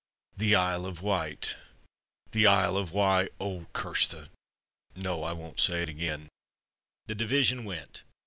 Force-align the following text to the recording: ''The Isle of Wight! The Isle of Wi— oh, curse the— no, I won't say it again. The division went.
''The 0.41 0.55
Isle 0.55 0.87
of 0.87 1.03
Wight! 1.03 1.57
The 2.31 2.47
Isle 2.47 2.75
of 2.75 2.87
Wi— 2.89 3.29
oh, 3.39 3.67
curse 3.71 4.07
the— 4.07 4.29
no, 4.95 5.21
I 5.21 5.31
won't 5.33 5.59
say 5.59 5.83
it 5.83 5.89
again. 5.89 6.27
The 7.05 7.13
division 7.13 7.65
went. 7.65 8.01